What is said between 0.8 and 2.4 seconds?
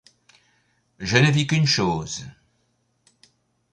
Je ne vis qu’une chose.